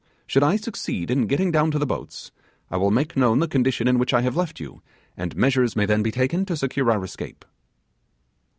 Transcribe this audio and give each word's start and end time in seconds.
Should 0.25 0.41
I 0.41 0.55
succeed 0.55 1.11
in 1.11 1.27
getting 1.27 1.51
down 1.51 1.69
to 1.69 1.77
the 1.77 1.85
boats, 1.85 2.31
I 2.71 2.77
will 2.77 2.89
make 2.89 3.15
known 3.15 3.37
the 3.37 3.47
condition 3.47 3.87
in 3.87 3.99
which 3.99 4.15
I 4.15 4.21
have 4.21 4.35
left 4.35 4.59
you, 4.59 4.81
and 5.15 5.35
measures 5.35 5.75
may 5.75 5.85
then 5.85 6.01
be 6.01 6.11
taken 6.11 6.43
to 6.47 6.57
secure 6.57 6.91
our 6.91 7.03
escape. 7.03 7.45